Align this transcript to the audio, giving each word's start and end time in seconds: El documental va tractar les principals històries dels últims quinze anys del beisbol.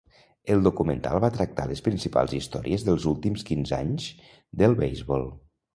El 0.53 0.63
documental 0.67 1.17
va 1.25 1.29
tractar 1.35 1.67
les 1.73 1.83
principals 1.89 2.35
històries 2.39 2.89
dels 2.89 3.07
últims 3.15 3.47
quinze 3.53 3.79
anys 3.83 4.13
del 4.63 4.79
beisbol. 4.83 5.33